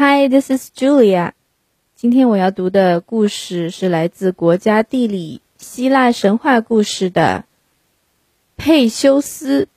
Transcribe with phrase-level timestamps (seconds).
[0.00, 1.32] Hi, this is Julia.
[1.94, 7.44] 今天我要读的故事是来自国家地理希腊神话故事的
[8.56, 9.68] 佩修斯，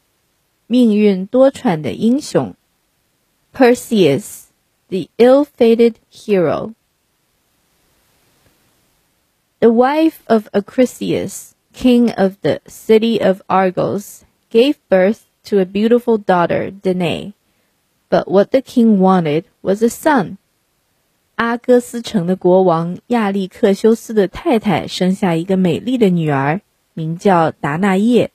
[0.68, 2.56] 命运多舛的英雄。
[3.54, 4.44] Perseus,
[4.90, 6.74] the ill-fated hero.
[9.60, 16.18] The wife of Acrisius, king of the city of Argos, gave birth to a beautiful
[16.18, 17.34] daughter, Danae.
[18.14, 20.38] But what the king wanted was a son.
[21.36, 26.62] 阿哥斯城的国王亚历克修斯的太太生下一个美丽的女儿，
[26.94, 28.32] 名叫达那叶，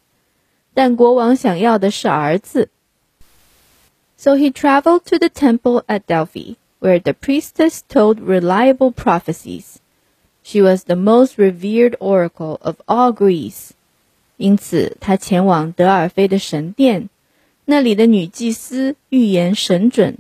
[0.73, 2.71] 但国王想要的是儿子。
[4.17, 9.77] So he traveled to the temple at Delphi, where the priestess told reliable prophecies.
[10.43, 13.73] She was the most revered oracle of all Greece.
[14.39, 17.11] 因此，他前往德尔菲的神殿。
[17.70, 20.18] 那里的女祭司预言神准，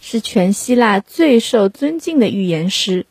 [0.00, 3.06] 是全希腊最受尊敬的预言师。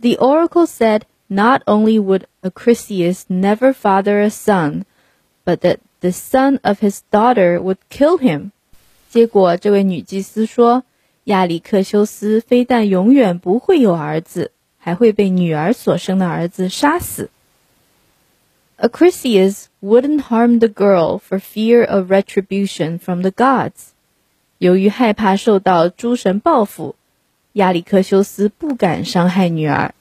[0.00, 4.82] The oracle said not only would Acrisius never father a son,
[5.44, 8.50] but that the son of his daughter would kill him.
[9.08, 10.82] 结果，这位女祭司说，
[11.22, 17.30] 亚里克修斯非但永远不会有儿子，还会被女儿所生的儿子杀死。
[18.81, 23.93] Acrisius wouldn't harm the girl for fear of retribution from the gods.
[24.59, 26.95] 由于害怕受到诸神报复，
[27.53, 29.93] 亚里克修斯不敢伤害女儿。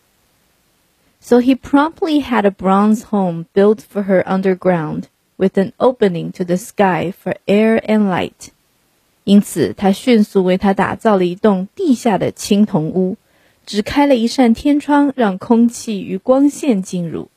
[1.20, 5.04] So he promptly had a bronze home built for her underground,
[5.36, 8.50] with an opening to the sky for air and light.
[9.24, 13.16] 因此，他迅速为她打造了一栋地下的青铜屋，
[13.64, 17.28] 只开了一扇天窗，让空气与光线进入。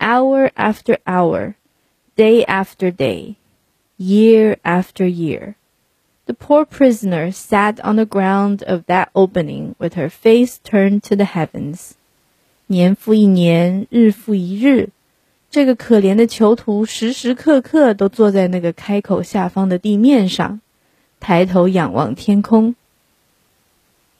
[0.00, 1.54] hour after hour,
[2.16, 3.36] day after day,
[3.96, 5.54] year after year.
[6.26, 11.16] The poor prisoner sat on the ground of that opening with her face turned to
[11.16, 11.92] the heavens.
[12.66, 14.90] 年复一年，日复一日，
[15.50, 20.60] 这个可怜的囚徒时时刻刻都坐在那个开口下方的地面上，
[21.18, 22.74] 抬头仰望天空。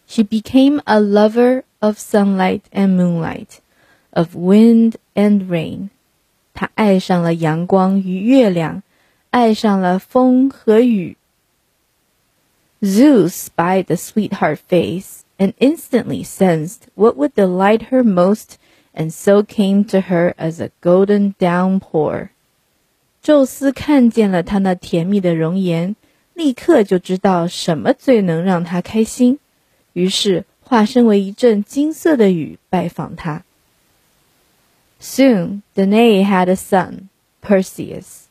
[0.07, 3.59] She became a lover of sunlight and moonlight,
[4.11, 5.90] of wind and rain。
[6.54, 8.84] 他爱上了阳光与月亮，
[9.32, 11.18] 爱上了风和雨。
[12.82, 18.58] Zeus spied the sweetheart face and instantly sensed what would delight her most,
[18.94, 22.30] and so came to her as a golden downpour.
[23.22, 25.96] 宙斯看见了她那甜蜜的容颜，
[26.34, 29.40] 立刻就知道什么最能让她开心，
[29.94, 33.44] 于是化身为一阵金色的雨拜访她。
[35.06, 37.10] Soon, Danae had a son,
[37.42, 38.28] Perseus.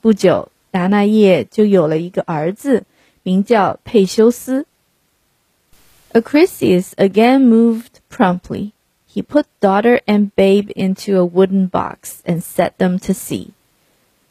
[0.00, 2.84] 不久，达那叶就有了一个儿子，
[3.22, 4.64] 名叫佩修斯。
[6.14, 8.72] Acrisius again moved promptly.
[9.12, 13.48] He put daughter and babe into a wooden box and set them to sea.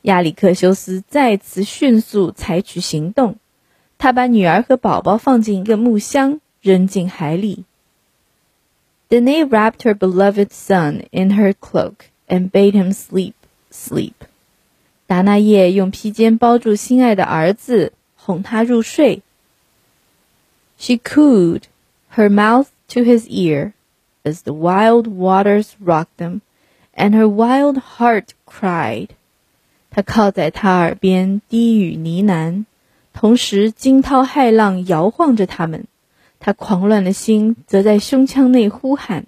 [0.02, 3.36] 亚里克修斯再次迅速采取行动，
[4.00, 7.66] 他把女儿和宝宝放进一个木箱，扔进海里。
[9.09, 13.35] Danae wrapped her beloved son in her cloak and bade him sleep,
[13.71, 14.15] sleep.
[15.07, 19.23] 达那叶用披肩包住心爱的儿子，哄他入睡。
[20.79, 21.65] She cooed,
[22.15, 23.73] her mouth to his ear,
[24.25, 26.41] as the wild waters rocked them,
[26.97, 29.11] and her wild heart cried.
[29.91, 32.65] 她靠在他耳边低语呢喃，
[33.13, 35.87] 同时惊涛骇浪摇晃着他们。
[36.41, 39.27] 他狂乱的心则在胸腔内呼喊：“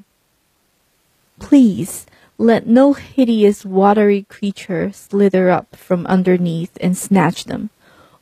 [1.38, 2.02] Please
[2.36, 7.68] let no hideous watery creature slither up from underneath and snatch them,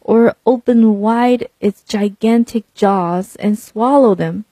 [0.01, 4.45] or open wide its gigantic jaws and swallow them。”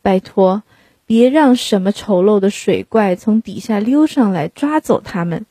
[0.00, 0.62] 拜托，
[1.04, 5.44] 别让什么丑陋的水怪从底下溜上来抓走它们，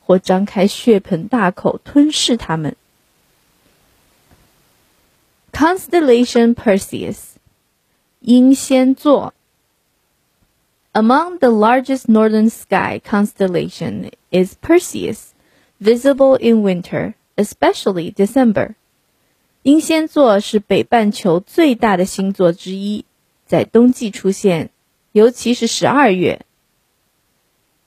[0.00, 2.74] 或张开血盆大口吞噬它们。
[5.52, 7.18] Constellation Perseus
[8.24, 9.34] 英仙座
[10.92, 15.34] Among the largest northern sky constellation is Perseus,
[15.80, 18.74] visible in winter, especially December.
[19.62, 23.04] 英仙座是北半球最大的星座之一，
[23.46, 24.70] 在冬季出现，
[25.12, 26.44] 尤其是十二月。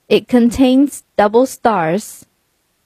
[0.07, 2.21] It contains double stars.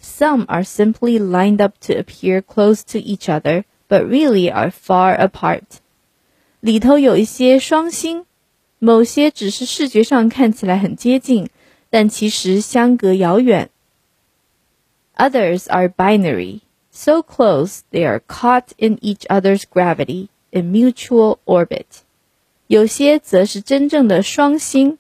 [0.02, 5.16] Some are simply lined up to appear close to each other, but really are far
[5.16, 5.80] apart.
[6.62, 8.26] 里头有一些双星，
[8.80, 11.50] 某些只是视觉上看起来很接近，
[11.90, 13.70] 但其实相隔遥远。
[15.16, 16.62] Others are binary,
[16.92, 21.86] so close they are caught in each other's gravity in mutual orbit，
[22.68, 24.98] 有些则是真正的双星，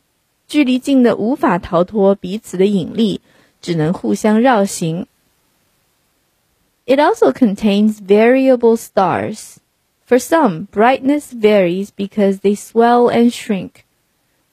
[0.47, 3.21] 距离近的无法逃脱彼此的引力，
[3.61, 5.05] 只能互相绕行。
[6.85, 9.57] It also contains variable stars.
[10.11, 13.85] For some, brightness varies because they swell and shrink.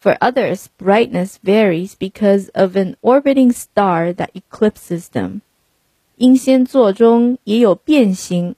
[0.00, 5.40] For others, brightness varies because of an orbiting star that eclipses them.
[6.16, 8.54] 英仙座中也有变星，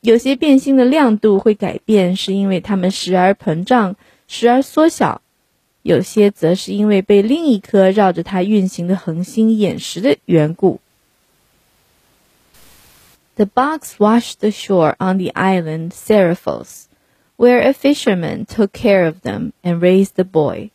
[0.00, 3.96] 有些变星的亮度会改变，是因为它们时而膨胀，
[4.26, 5.20] 时而缩小；
[5.82, 10.80] 有些则是因为被另一颗绕着它运行的恒星掩饰的缘故。
[13.36, 16.86] The box washed ashore on the island Seriphos,
[17.36, 20.70] where a fisherman took care of them and raised the boy.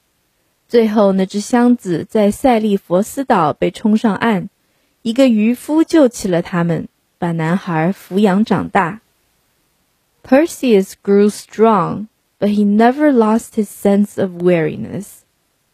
[0.68, 4.50] 最后，那只箱子在塞利佛斯岛被冲上岸，
[5.04, 6.88] 一个渔夫救起了他们，
[7.20, 9.02] 把男孩抚养长大。
[10.24, 12.08] Perseus grew strong,
[12.40, 15.20] but he never lost his sense of weariness.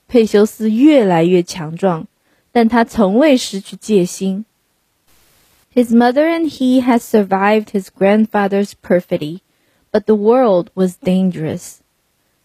[0.09, 2.05] 佩修斯越来越强壮，
[2.51, 4.43] 但他从未失去戒心。
[5.75, 9.39] his mother and he had survived his grandfather's perfidy,
[9.91, 11.77] but the world was dangerous.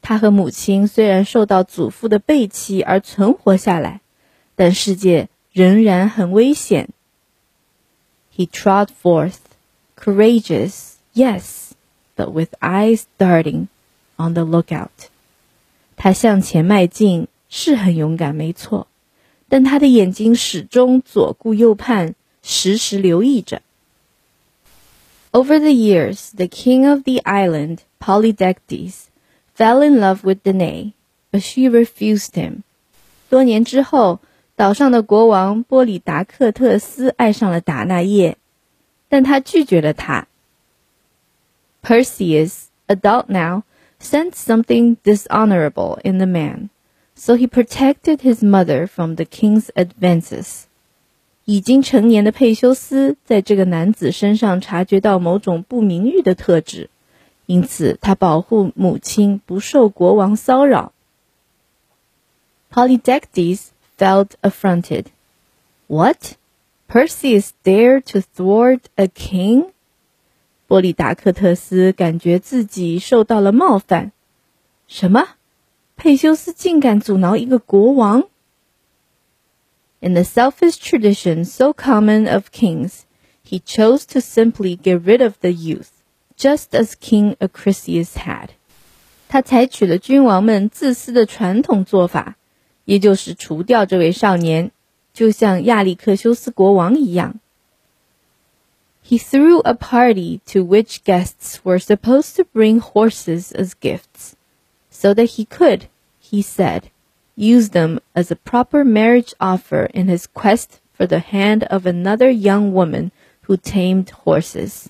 [0.03, 4.01] 他和母亲虽然受到祖父的背弃而存活下来，
[4.55, 6.91] 但世界仍然很危险。
[8.37, 9.39] He trod forth,
[9.97, 11.73] courageous, yes,
[12.15, 13.67] but with eyes darting,
[14.17, 15.09] on the lookout.
[15.97, 18.87] 他向前迈进，是很勇敢，没错，
[19.49, 22.15] 但他的眼睛始终左顾右盼。
[22.43, 23.63] 时时留意着。
[25.33, 29.09] Over the years, the king of the island, Polydectes,
[29.55, 30.93] fell in love with Danae,
[31.31, 32.63] but she refused him.
[33.29, 34.21] 多年之后，
[34.55, 38.39] 岛上的国王波里达克特斯爱上了达那叶，
[39.09, 40.27] 但他拒绝了她。
[41.83, 43.65] Perseus, adult now,
[44.01, 46.71] sensed something dishonorable in the man,
[47.15, 50.65] so he protected his mother from the king's advances.
[51.46, 56.90] 已经成年的佩修斯在这个男子身上察觉到某种不名誉的特质，
[57.46, 60.94] 因此他保护母亲不受国王骚扰。
[62.72, 63.68] Polydectes
[63.98, 65.06] felt affronted.
[65.88, 66.36] What?
[66.88, 69.72] Perseus dared to thwart a king?
[70.68, 74.12] 波利达克特斯感觉自己受到了冒犯。
[74.88, 75.28] 什么？
[75.98, 78.24] 佩修斯竟敢阻挠一个国王
[80.01, 83.05] ？in the selfish tradition so common of kings,
[83.43, 85.91] he chose to simply get rid of the youth,
[86.37, 88.51] just as King Acrisius had.
[89.29, 92.37] 他采取了君王们自私的传统做法，
[92.85, 94.71] 也就是除掉这位少年，
[95.13, 97.41] 就像亚历克修斯国王一样。
[99.09, 104.35] He threw a party to which guests were supposed to bring horses as gifts,
[104.91, 105.83] so that he could,
[106.21, 106.83] he said,
[107.37, 112.31] use them as a proper marriage offer in his quest for the hand of another
[112.31, 113.11] young woman
[113.47, 114.87] who tamed horses.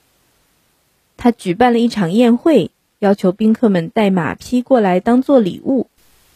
[1.17, 5.89] 他举办了一场宴会，要求宾客们带马匹过来当做礼物。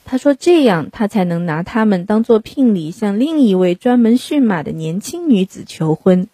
[0.05, 6.29] 他说这样他才能拿他们当做聘礼，向另一位专门驯马的年轻女子求婚。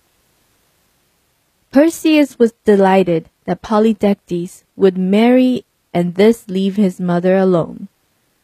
[1.70, 7.88] Perseus was delighted that Polydectes would marry and thus leave his mother alone.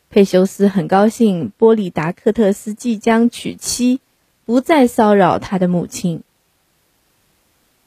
[0.09, 3.99] 佩修斯很高兴，波利达克特斯即将娶妻，
[4.45, 6.23] 不再骚扰他的母亲。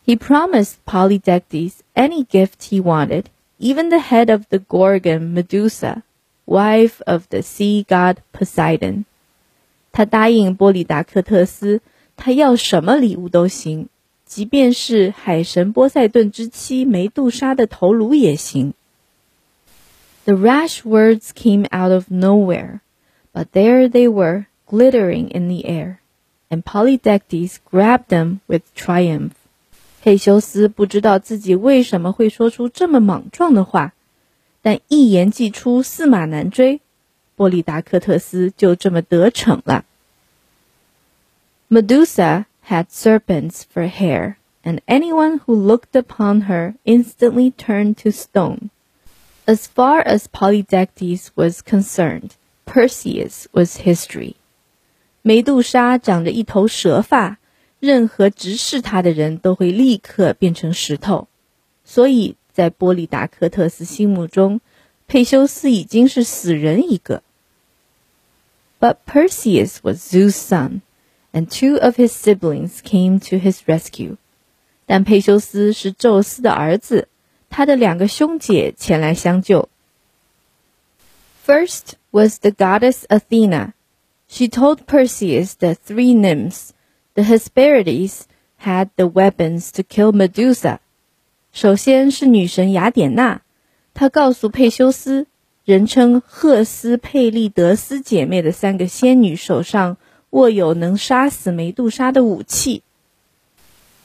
[0.05, 3.25] He promised Polydectes any gift he wanted,
[3.59, 6.03] even the head of the Gorgon Medusa,
[6.45, 9.05] wife of the sea god Poseidon.
[9.93, 11.81] 他答应波利达克特斯，
[12.17, 13.89] 他要什么礼物都行，
[14.25, 18.75] 即便是海神波塞顿之妻梅杜莎的头颅也行。
[20.25, 22.82] the rash words came out of nowhere,
[23.34, 26.00] but there they were, glittering in the air,
[26.50, 29.34] and Polydectes grabbed them with triumph.
[30.01, 33.94] 佩修斯不知道自己为什么会说出这么莽撞的话，
[34.62, 36.82] 但一言既出，驷马难追。
[37.36, 39.84] 波利达克特斯就这么得逞了。
[41.70, 48.70] Medusa had serpents for hair, and anyone who looked upon her instantly turned to stone.
[49.50, 52.32] As far as Polydectes was concerned,
[52.65, 54.36] Perseus was history.
[55.22, 57.38] 梅杜莎长着一头蛇发，
[57.80, 61.27] 任何直视她的人都会立刻变成石头。
[61.84, 64.62] 所以在波利达克特斯心目中，
[65.08, 67.22] 佩修斯已经是死人一个。
[68.80, 70.82] But Perseus was Zeus' son,
[71.32, 74.18] and two of his siblings came to his rescue.
[74.88, 77.08] 但佩修斯是宙斯的儿子。
[77.50, 79.70] 他的两个兄姐前来相救。
[81.46, 83.74] First was the goddess Athena.
[84.27, 86.72] She told Perseus that three nymphs,
[87.13, 88.24] the Hesperides,
[88.58, 90.80] had the weapons to kill Medusa.
[91.54, 93.42] 首先是女神雅典娜，
[93.94, 95.27] 她告诉佩修斯，
[95.63, 99.98] 人称赫斯佩利德斯姐妹的三个仙女手上
[100.32, 102.82] 握有能杀死梅杜莎的武器。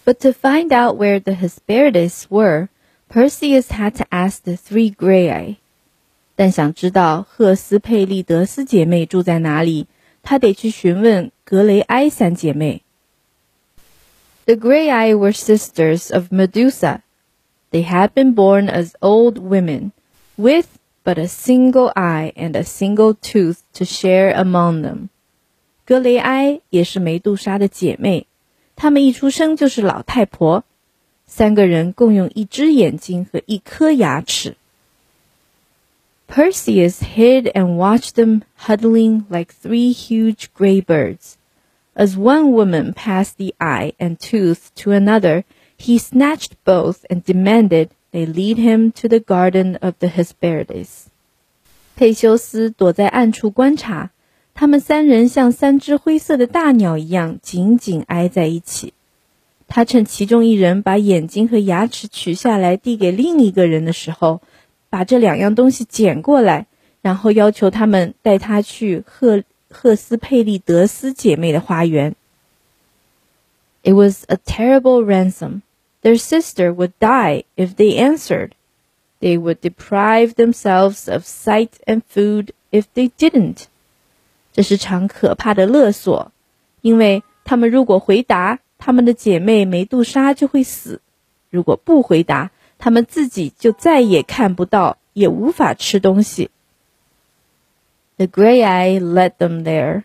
[0.04, 2.68] But to find out where the Hesperides were,
[3.08, 5.56] Perseus had to ask the three Graeae.
[6.36, 9.86] 但想知道赫斯佩利德斯姐妹住在哪里，
[10.22, 12.82] 他得去询问格雷埃三姐妹。
[14.46, 17.00] The Graeae were sisters of Medusa.
[17.70, 19.92] They had been born as old women,
[20.36, 20.66] with
[21.04, 25.08] but a single eye and a single tooth to share among them.
[25.84, 28.26] 格雷埃也是梅杜莎的姐妹，
[28.76, 30.64] 她们一出生就是老太婆，
[31.26, 34.56] 三个人共用一只眼睛和一颗牙齿。
[36.28, 41.34] Perseus hid and watched them huddling like three huge gray birds.
[41.94, 45.42] As one woman passed the eye and tooth to another,
[45.76, 51.06] he snatched both and demanded they lead him to the garden of the Hesperides.
[51.96, 54.10] 佩修斯躲在暗处观察，
[54.54, 58.94] 他们三人像三只灰色的大鸟一样紧紧挨在一起。
[59.67, 64.41] 他趁其中一人把眼睛和牙齿取下来递给另一个人的时候，
[64.89, 66.67] 把这两样东西捡过来，
[67.01, 72.15] 然后要求他们带他去赫赫斯佩利德斯姐妹的花园。
[73.83, 75.61] It was a terrible ransom.
[76.01, 78.51] Their sister would die if they answered.
[79.19, 83.65] They would deprive themselves of sight and food if they didn't.
[84.53, 86.31] 这是场可怕的勒索，
[86.81, 91.01] 因为他们如果回答，他们的姐妹梅杜莎就会死。
[91.49, 96.51] 如果不回答，他们自己就再也看不到，也无法吃东西。
[98.17, 100.03] The Graiae led them there,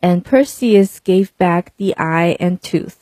[0.00, 2.94] and Perseus gave back the eye and tooth.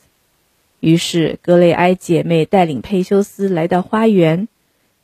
[0.81, 4.49] 于是格雷埃姐妹带领佩修斯来到花园，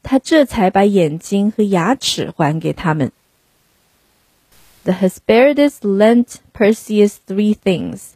[0.02, 3.12] 他这才把眼睛和牙齿还给他们。
[4.82, 8.14] The Hesperides lent Perseus three things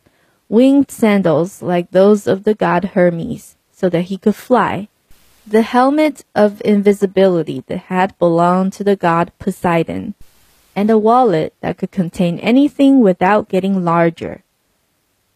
[0.52, 4.88] winged sandals like those of the god Hermes, so that he could fly
[5.50, 10.14] the helmet of invisibility that had belonged to the god Poseidon,
[10.76, 14.42] and a wallet that could contain anything without getting larger.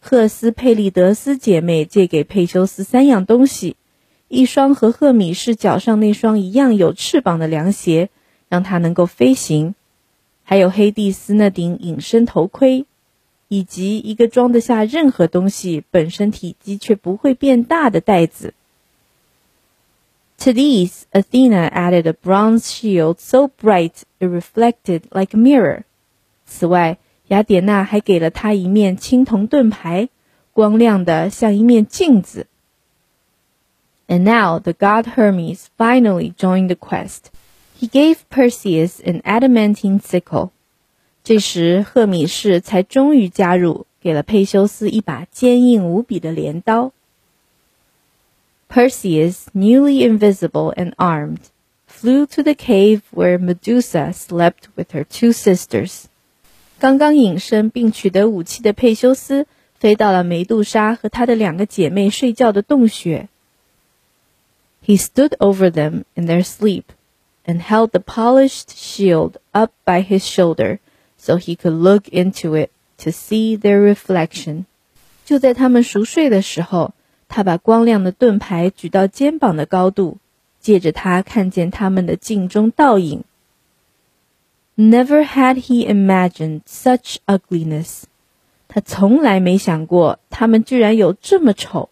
[0.00, 3.76] 赫斯佩利德斯姐妹借给佩修斯三样东西：
[4.28, 8.10] 一双和赫米士脚上那双一样有翅膀的凉鞋，
[8.48, 9.74] 让他能够飞行；
[10.42, 12.84] 还有黑蒂斯那顶隐身头盔，
[13.48, 18.54] 以及一个装得下任何东西、本身体积却不会变大的袋子。
[20.42, 25.84] to these, Athena added a bronze shield so bright it reflected like a mirror.
[26.46, 30.08] 此外，雅典娜还给了他一面青铜盾牌，
[30.52, 32.48] 光亮的像一面镜子。
[34.08, 37.26] And now the god Hermes finally joined the quest.
[37.78, 40.50] He gave Perseus an adamantine sickle.
[41.26, 46.92] 这时，赫米士才终于加入，给了佩修斯一把坚硬无比的镰刀。
[48.68, 51.50] Perseus, newly invisible and armed,
[51.86, 56.04] flew to the cave where Medusa slept with her two sisters.
[56.78, 59.46] 刚刚隐身并取得武器的佩修斯
[59.78, 63.28] 飞到了梅杜莎和她的两个姐妹睡觉的洞穴。
[64.84, 66.84] He stood over them in their sleep
[67.46, 70.78] and held the polished shield up by his shoulder
[71.18, 74.64] so he could look into it to see their reflection.
[75.24, 76.94] 就在他们熟睡的时候，
[77.28, 80.18] 他把光亮的盾牌举到肩膀的高度，
[80.60, 83.24] 借着它看见他们的镜中倒影。
[84.76, 88.04] Never had he imagined such ugliness。
[88.68, 91.90] 他从来没想过他们居然有这么丑。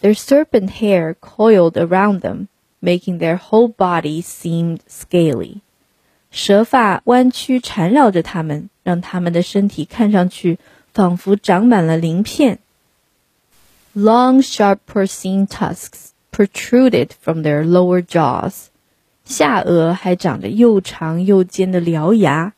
[0.00, 2.46] Their serpent hair coiled around them,
[2.80, 5.60] making their whole body seem scaly。
[6.31, 10.59] 蛇发弯曲缠绕着他们，让他们的身体看上去
[10.93, 12.59] 仿佛长满了鳞片。
[13.95, 18.67] Long, sharp porcine tusks protruded from their lower jaws.
[19.25, 22.53] 下颚还长着又长又尖的獠牙。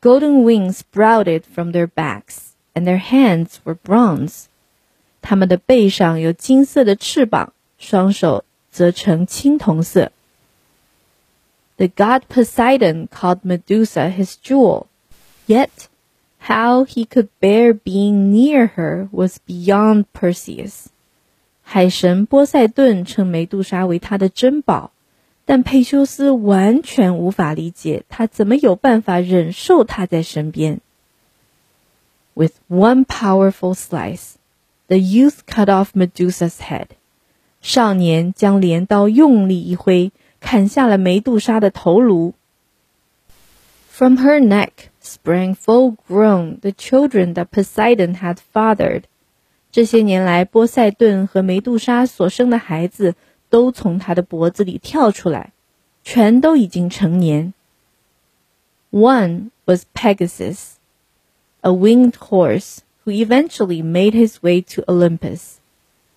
[0.00, 4.44] Golden wings sprouted from their backs, and their hands were bronze.
[5.22, 10.12] 它们的背上有金色的翅膀，双手则呈青铜色。
[11.77, 14.87] The god Poseidon called Medusa his jewel,
[15.47, 15.87] yet
[16.37, 20.87] how he could bear being near her was beyond Perseus.
[21.63, 24.91] 海神波塞顿称梅杜莎为他的珍宝，
[25.45, 30.81] 但佩修斯完全无法理解他怎么有办法忍受她在身边。
[32.33, 34.35] With one powerful slice,
[34.87, 36.87] the youth cut off Medusa's head.
[37.61, 42.33] 少年将镰刀用力一挥， 砍下了梅杜莎的头颅。
[43.89, 49.03] From her neck sprang full-grown the children that Poseidon had fathered.
[49.71, 53.15] 这些年来，波塞顿和梅杜莎所生的孩子
[53.49, 55.53] 都从他的脖子里跳出来，
[56.03, 57.53] 全都已经成年。
[58.91, 60.73] One was Pegasus,
[61.61, 65.57] a winged horse who eventually made his way to Olympus.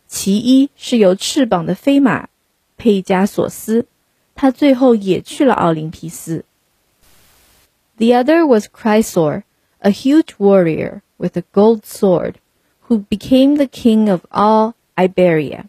[0.08, 2.28] 其一是有翅膀的飞马
[2.76, 3.86] 佩加索斯，
[4.41, 6.45] 他最后也去了奥林匹斯。
[7.97, 9.43] The other was Chrysaor,
[9.79, 12.35] a huge warrior with a gold sword,
[12.87, 15.65] who became the king of all Iberia.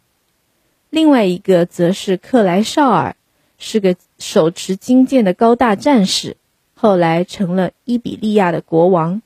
[0.88, 3.16] 另外一个则是克莱绍尔，
[3.58, 6.36] 是个手持金剑的高大战士，
[6.76, 9.20] 后来成了伊比利亚的国王。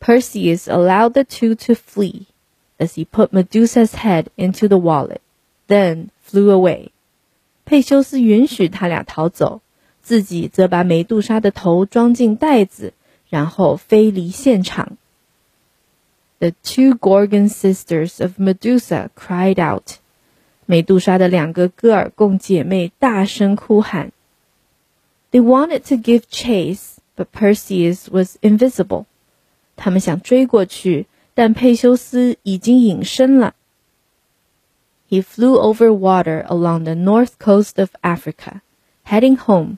[0.00, 2.22] Perseus allowed the two to flee,
[2.78, 5.20] as he put Medusa's head into the wallet,
[5.68, 6.92] then flew away.
[7.70, 9.60] 佩修斯允许他俩逃走。
[10.02, 12.94] 自己则把美杜莎的头装进袋子，
[13.28, 14.96] 然后飞离现场。
[16.40, 19.98] The two Gorgon sisters of Medusa cried out.
[20.66, 24.10] 美杜莎的两个戈尔贡姐妹大声哭喊。
[25.30, 29.04] They wanted to give chase, but Perseus was invisible.
[29.76, 33.54] 他们想追过去，但佩修斯已经隐身了。
[35.09, 38.61] He flew over water along the north coast of Africa,
[39.03, 39.77] heading home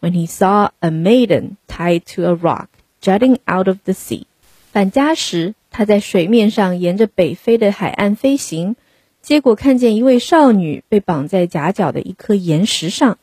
[0.00, 2.68] when he saw a maiden tied to a rock
[3.00, 4.24] jutting out of the sea。
[4.72, 8.76] 返家时，他在水面上沿着北非的海岸飞行，
[9.20, 13.18] 结果看见一位少女被绑在夹角的一颗岩石上。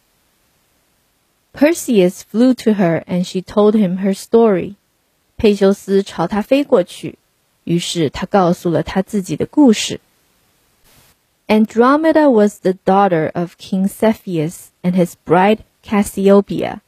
[1.53, 4.75] Perseus flew to her and she told him her story。
[5.37, 7.17] 佩修斯朝她飞过去，
[7.63, 10.01] 于是他告诉了他自己的故事。
[11.51, 16.81] Andromeda was the daughter of King Cepheus and his bride Cassiopeia,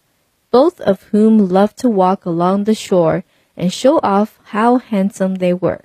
[0.51, 3.23] both of whom loved to walk along the shore
[3.55, 5.81] and show off how handsome they were.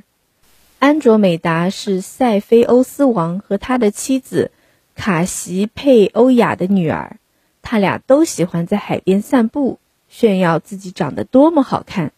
[0.81, 4.51] 安卓美达是塞菲欧斯王和他的妻子
[4.95, 7.19] 卡西佩欧雅的女儿，
[7.63, 9.79] 他俩都喜欢在海边散步，
[10.09, 12.13] 炫耀自己长得多么好看。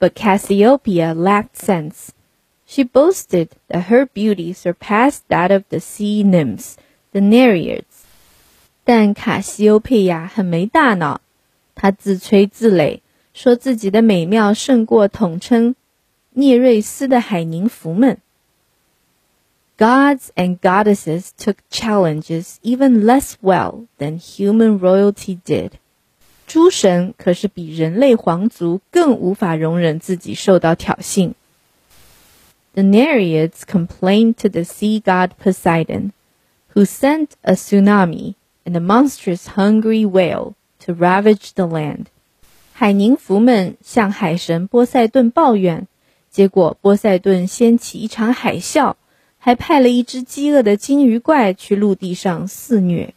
[0.00, 2.08] But Cassiopeia lacked sense.
[2.72, 6.74] She boasted that her beauty surpassed that of the sea nymphs,
[7.12, 7.84] the Nereids.
[8.84, 11.20] 但卡西欧佩亚很没大脑，
[11.74, 13.00] 她自吹自擂，
[13.32, 15.74] 说自己的美妙胜过统称
[16.30, 18.18] 聂瑞斯的海宁芙们。
[19.78, 25.72] Gods and goddesses took challenges even less well than human royalty did。
[26.46, 31.34] 诸神可是比人类皇族更无法容忍自己受到挑衅。
[32.74, 36.12] The Nereids complained to the sea god Poseidon,
[36.74, 42.06] who sent a tsunami and a monstrous hungry whale to ravage the land。
[42.72, 45.88] 海宁芙们向海神波塞顿抱怨，
[46.30, 48.94] 结果波塞顿掀起一场海啸，
[49.38, 53.12] 还派了一只饥饿的鲸鱼怪去陆地上肆虐。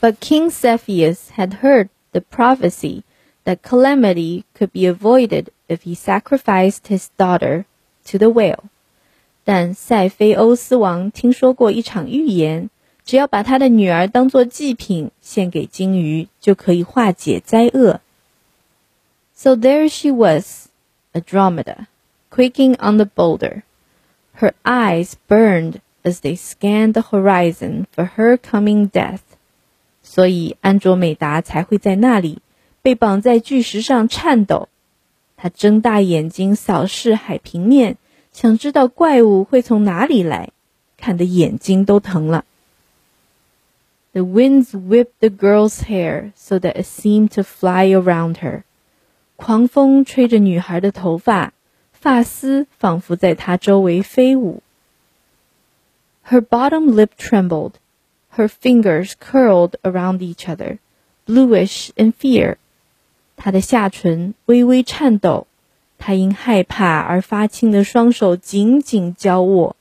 [0.00, 3.02] But King Cepheus had heard the prophecy
[3.44, 7.64] that calamity could be avoided if he sacrificed his daughter
[8.04, 8.64] to the whale。
[9.44, 12.70] 但塞菲欧斯王听说过一场预言。
[13.04, 18.02] 只要把他的女儿当做祭品献给鲸鱼，就可以化解灾厄。
[19.34, 20.68] So there she was,
[21.14, 21.86] Andromeda,
[22.30, 23.62] quaking on the boulder.
[24.38, 29.20] Her eyes burned as they scanned the horizon for her coming death.
[30.02, 32.42] 所以安卓美达才会在那里
[32.82, 34.68] 被绑在巨石上颤抖。
[35.42, 37.96] 她睁大眼睛扫视海平面，
[38.32, 40.50] 想知道怪物会从哪里来，
[40.96, 42.44] 看得眼睛都疼了。
[44.12, 48.64] the winds whipped the girl's hair so that it seemed to fly around her.
[49.36, 51.52] 狂风吹着女孩的头发，
[51.92, 54.62] 发丝仿佛在她周围飞舞。
[56.28, 57.74] Her bottom lip trembled.
[58.36, 60.78] Her fingers curled around each other,
[61.26, 62.56] bluish in fear.
[63.36, 65.46] 她的下唇微微颤抖，
[65.98, 69.76] 她因害怕而发青的双手紧紧交握。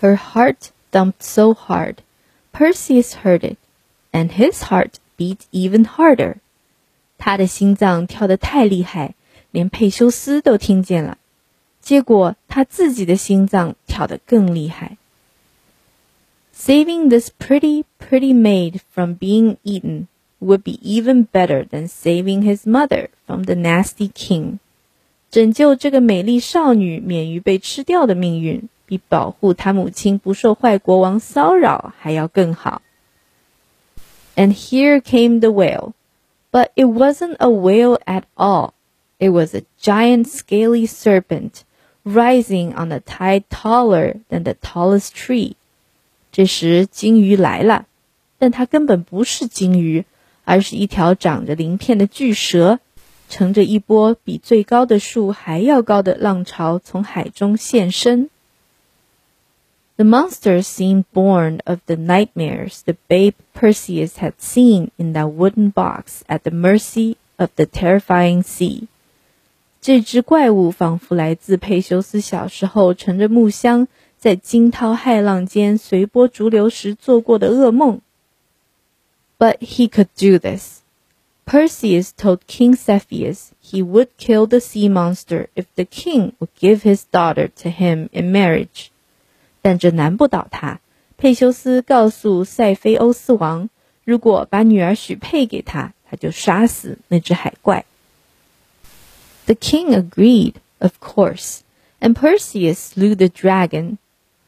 [0.00, 0.56] Her heart
[0.92, 1.96] thumped so hard
[2.52, 3.56] Perseus heard it,
[4.12, 6.36] and his heart beat even harder.
[7.18, 9.14] 他的心脏跳得太厉害，
[9.50, 11.18] 连佩修斯都听见了。
[11.80, 14.96] 结果他自己的心脏跳得更厉害。
[16.54, 20.06] Saving this pretty, pretty maid from being eaten
[20.40, 24.58] would be even better than saving his mother from the nasty king.
[25.30, 32.82] 拯救这个美丽少女免于被吃掉的命运，比保护她母亲不受坏国王骚扰还要更好。
[34.36, 35.92] And here came the whale,
[36.52, 38.72] but it wasn't a whale at all.
[39.18, 41.62] It was a giant scaly serpent
[42.04, 45.54] rising on a tide taller than the tallest tree.
[46.30, 47.86] 这时鲸鱼来了，
[48.38, 50.04] 但它根本不是鲸鱼，
[50.51, 52.81] 而是一条长着鳞片的巨蛇，
[53.29, 58.29] 乘着一波比最高的树还要高的浪潮从海中现身。
[59.95, 66.23] The monster seemed born of the nightmares the babe Perseus had seen in that wooden box
[66.27, 68.87] at the mercy of the terrifying sea.
[69.79, 73.87] 这只怪物仿佛来自佩修斯小时候乘着木箱
[74.17, 78.01] 在惊涛骇浪间随波逐流时做过的噩梦。
[79.40, 80.82] But he could do this.
[81.44, 86.82] Perseus told King Cepheus he would kill the sea monster if the king would give
[86.82, 88.90] his daughter to him in marriage.
[89.62, 90.80] 但这难不倒他。
[91.16, 93.68] 佩修斯告诉塞菲欧斯王，
[94.04, 97.84] 如果把女儿许配给他，他就杀死那只海怪。
[99.46, 101.60] The king agreed, of course,
[102.00, 103.98] and Perseus slew the dragon,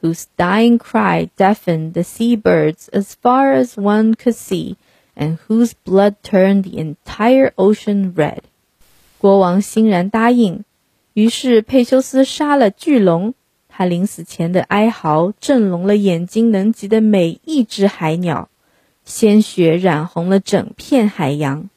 [0.02, 4.76] whose dying cry deafened the sea birds as far as one could see,
[5.16, 8.42] and whose blood turned the entire ocean red.
[9.18, 10.62] 国王欣然答应，
[11.14, 13.34] 于是佩修斯杀了巨龙。
[13.68, 18.48] 他临死前的哀嚎震聋了眼睛能及的每一只海鸟，
[19.04, 21.68] 鲜血染红了整片海洋。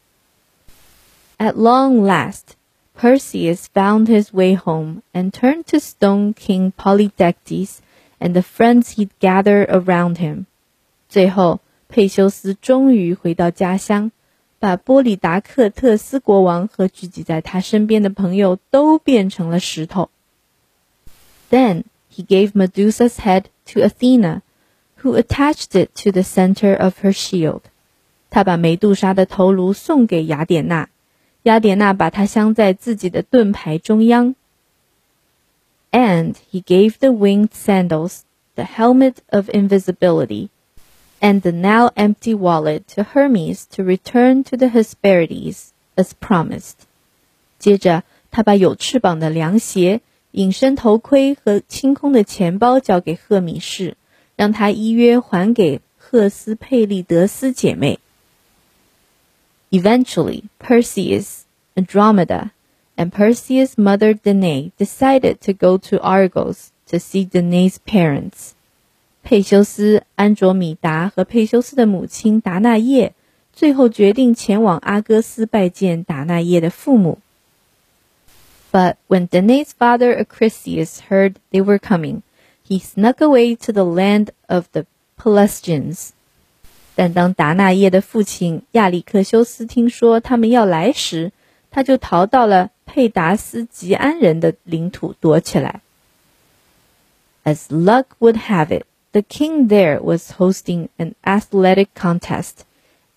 [1.37, 2.55] At long last,
[2.95, 7.77] Perseus found his way home and turned to stone King Polydectes
[8.19, 10.45] and the friends he'd gathered around him.
[11.09, 11.59] 最后，
[11.89, 14.11] 佩修斯终于回到家乡，
[14.59, 20.09] 把波里达克特斯国王和聚集在他身边的朋友都变成了石头。
[21.49, 21.83] Then
[22.13, 24.41] he gave Medusa's head to Athena,
[25.01, 27.61] who attached it to the center of her shield.
[28.29, 30.87] 他把梅杜莎的头颅送给雅典娜，
[31.43, 34.35] 雅典娜把它镶在自己的盾牌中央。
[35.95, 38.23] And he gave the winged sandals,
[38.55, 40.49] the helmet of invisibility,
[41.19, 46.75] and the now empty wallet to Hermes to return to the Hesperides, as promised.
[47.59, 53.97] 接着，他把有翅膀的凉鞋、隐身头盔和清空的钱包交给赫米士，
[54.37, 57.99] 让他依约还给赫斯佩利德斯姐妹。
[59.69, 61.41] Eventually, Perseus,
[61.75, 62.51] Andromeda,
[62.97, 68.53] and Perseus' mother Danae decided to go to Argos to see Danae's parents.
[69.23, 73.13] 佩修斯、安卓米达和佩修斯的母亲达那叶
[73.53, 77.19] 最后决定前往阿哥斯拜见达那叶的父母。
[78.71, 82.21] But when Danae's father Acrisius heard they were coming,
[82.67, 84.85] he snuck away to the land of the
[85.17, 86.11] Pelasgians.
[86.95, 91.31] 但当达那叶的父亲亚历克修斯听说他们要来时，
[91.75, 95.81] 他就逃到了佩达斯吉安人的领土躲起来。
[97.43, 102.65] As luck would have it, the king there was hosting an athletic contest,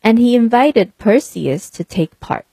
[0.03, 2.45] and he invited Perseus to take part.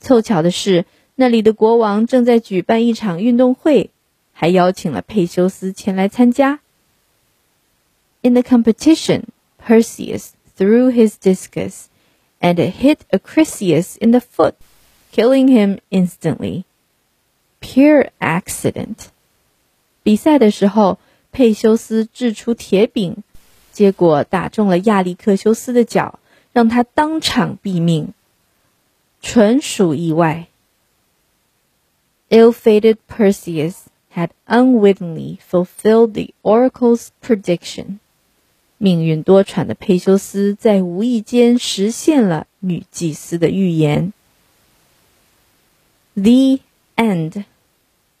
[0.00, 3.90] 凑巧的是，那里的国王正在举办一场运动会，
[4.32, 6.60] 还邀请了佩修斯前来参加。
[8.22, 9.24] In the competition,
[9.58, 11.86] Perseus threw his discus,
[12.40, 14.54] and it hit Acrisius in the foot,
[15.12, 16.64] killing him instantly.
[17.60, 18.96] Pure accident.
[20.02, 20.98] 比赛的时候，
[21.30, 23.22] 佩修斯掷出铁饼，
[23.72, 26.18] 结果打中了亚历克修斯的脚，
[26.52, 28.12] 让他当场毙命，
[29.20, 30.48] 纯属意外。
[32.30, 33.74] Ill-fated Perseus
[34.14, 37.98] had unwittingly fulfilled the oracle's prediction.
[38.78, 44.12] 命运多舛的佩修斯在无意间实现了女祭司的预言。
[46.19, 46.61] The
[46.95, 47.45] end.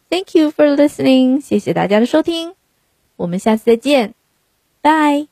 [0.09, 1.41] Thank you for listening.
[1.41, 2.53] 谢谢大家的收听。
[3.15, 4.13] 我们下次再见，
[4.81, 5.27] 拜。